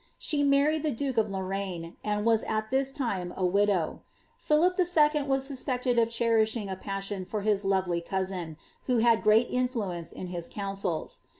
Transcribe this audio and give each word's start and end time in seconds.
She 0.17 0.41
married 0.41 0.81
the 0.81 0.89
duke 0.89 1.19
of 1.19 1.29
Lorraine, 1.29 1.95
and 2.03 2.25
was 2.25 2.41
at 2.45 2.71
this 2.71 2.89
time 2.91 3.31
a 3.37 3.45
widow. 3.45 4.01
Philip 4.35 4.75
II. 5.13 5.21
was 5.27 5.45
suspected 5.45 5.99
of 5.99 6.09
cherishing 6.09 6.69
a 6.69 6.75
passion 6.75 7.23
for 7.23 7.41
his 7.41 7.63
lovely 7.63 8.01
cousin, 8.01 8.57
who 8.87 8.97
had 8.97 9.21
great 9.21 9.51
influence 9.51 10.11
in 10.11 10.25
his 10.25 10.47
councils. 10.47 11.21